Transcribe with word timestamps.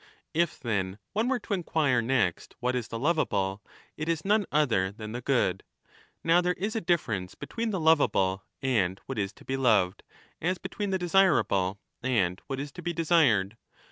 If,' 0.33 0.59
then, 0.59 0.97
one 1.13 1.27
were 1.27 1.37
to 1.41 1.53
inquire 1.53 2.01
next 2.01 2.55
what 2.59 2.75
is 2.75 2.87
the 2.87 2.97
lovable, 2.97 3.61
it 3.97 4.09
is 4.09 4.25
none 4.25 4.47
other 4.51 4.91
than 4.91 5.11
the 5.11 5.21
good. 5.21 5.61
Now 6.23 6.41
there 6.41 6.55
is 6.57 6.75
a 6.75 6.81
difference 6.81 7.35
between 7.35 7.69
the 7.69 7.79
lovable 7.79 8.43
and 8.63 8.99
what 9.05 9.19
is 9.19 9.31
to 9.33 9.45
be 9.45 9.57
loved, 9.57 10.01
as 10.41 10.57
between 10.57 10.89
the 10.89 10.97
desirable 10.97 11.77
and 12.01 12.41
what 12.47 12.59
is 12.59 12.71
to 12.71 12.81
be 12.81 12.93
desired. 12.93 13.57